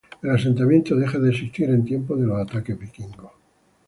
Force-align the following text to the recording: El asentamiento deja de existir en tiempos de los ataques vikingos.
El 0.23 0.31
asentamiento 0.31 0.95
deja 0.95 1.19
de 1.19 1.29
existir 1.29 1.69
en 1.69 1.85
tiempos 1.85 2.19
de 2.19 2.25
los 2.25 2.39
ataques 2.39 2.75
vikingos. 2.79 3.29